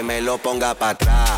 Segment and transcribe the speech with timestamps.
[0.04, 1.29] me lo ponga para atrás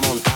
[0.00, 0.35] mamón.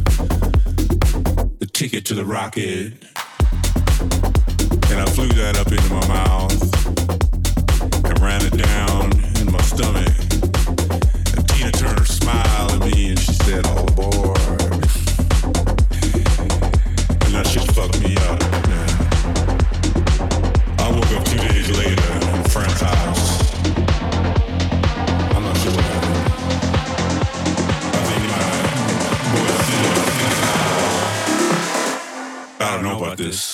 [1.81, 2.93] ticket to the rocket.
[4.91, 10.13] And I flew that up into my mouth and ran it down in my stomach.
[11.35, 14.20] And Tina Turner smiled at me and she said, oh, All aboard.
[33.01, 33.50] About this.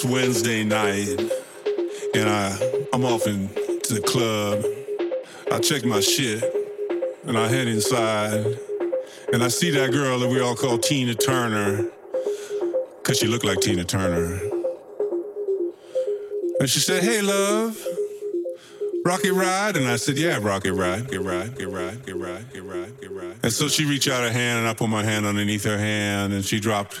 [0.00, 1.18] It's Wednesday night,
[2.14, 4.64] and I I'm off into the club.
[5.50, 6.44] I check my shit,
[7.26, 8.46] and I head inside,
[9.32, 11.90] and I see that girl that we all call Tina Turner,
[13.02, 14.38] cause she looked like Tina Turner.
[16.60, 17.76] And she said, "Hey, love."
[19.04, 19.76] Rocket ride?
[19.76, 23.10] And I said, Yeah, rocket ride, get ride, get ride, get ride, get ride, get
[23.10, 23.36] ride.
[23.42, 26.34] And so she reached out her hand and I put my hand underneath her hand
[26.34, 27.00] and she dropped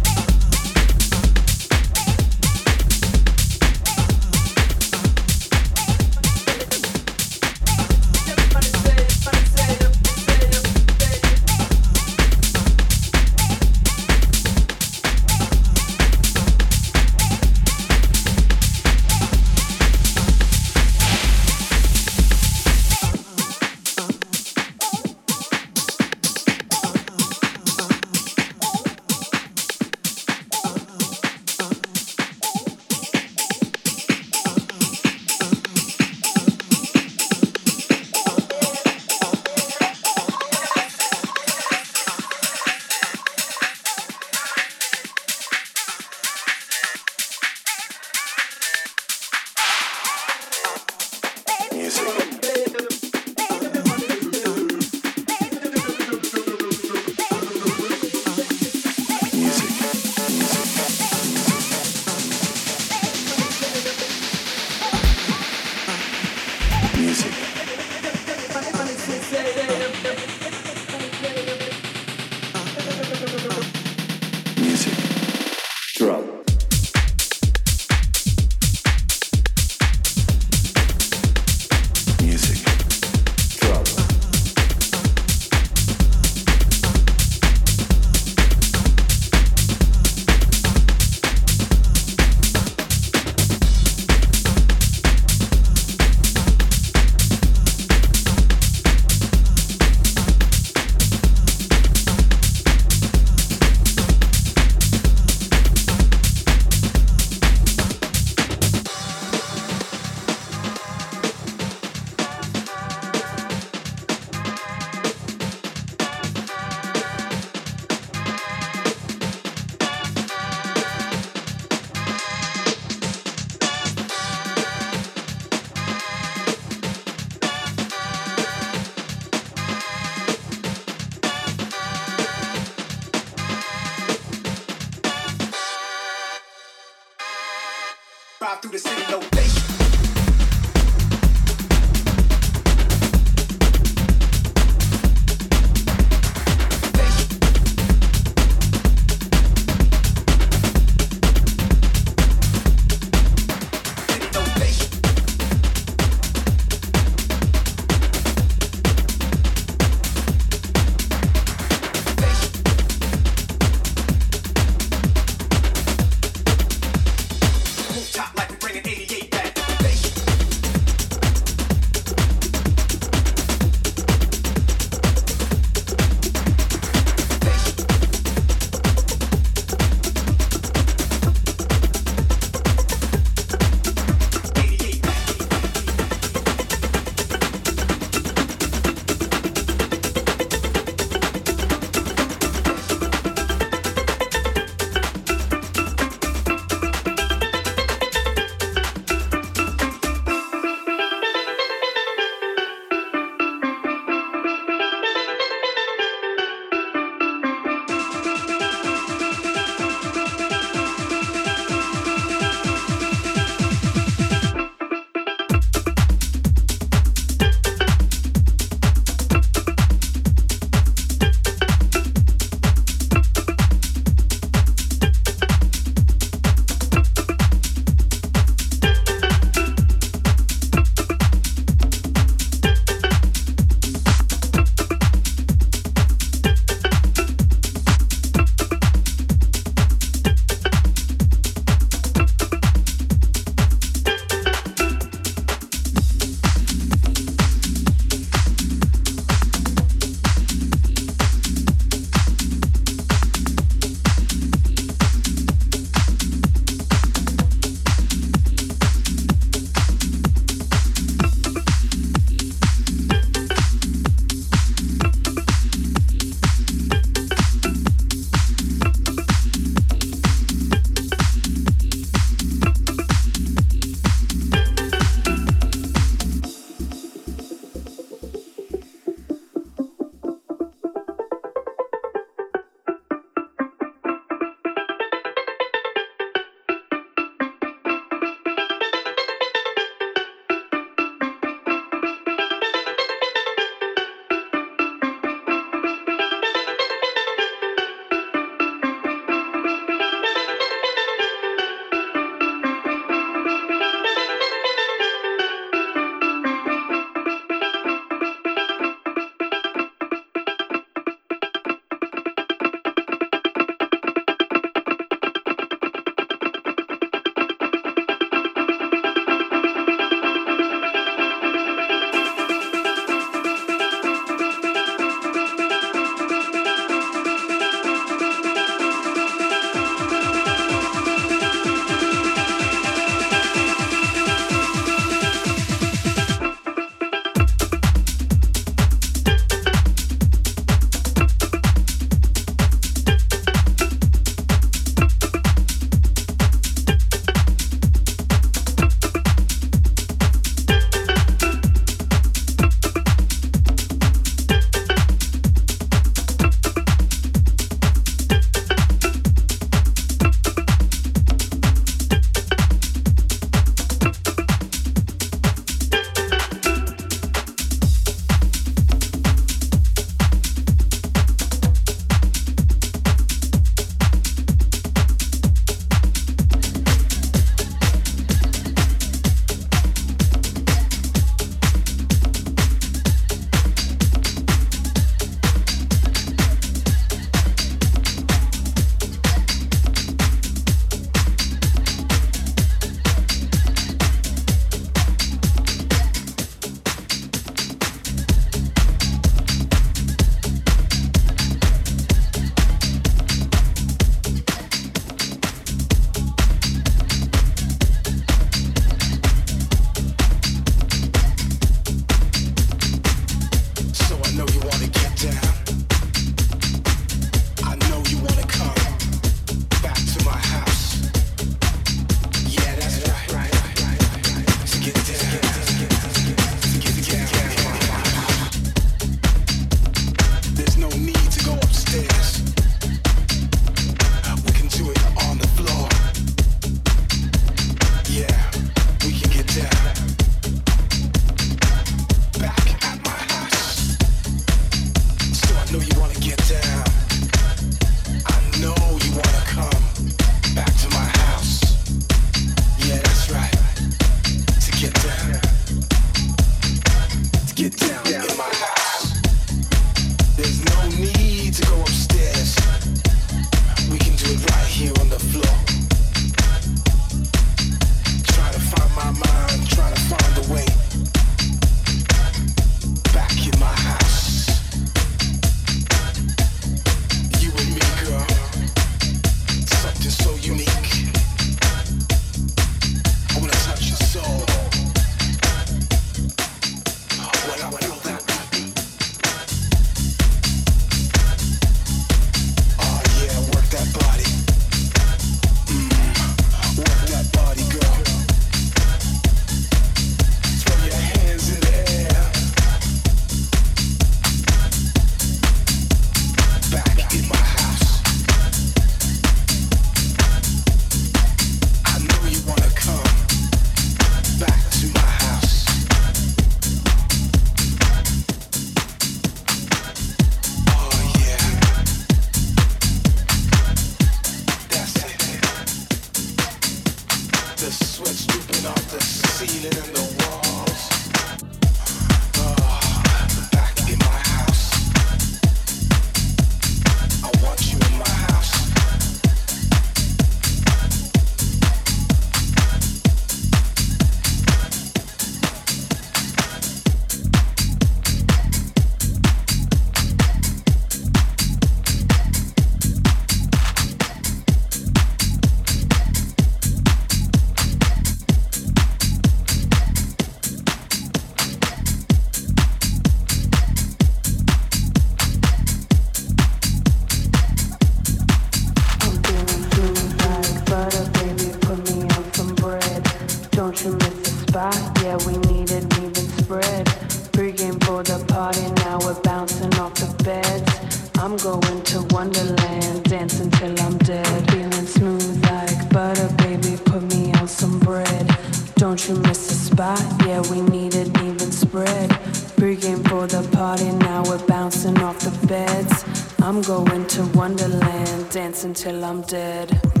[598.63, 600.00] Until I'm dead.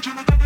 [0.00, 0.39] original.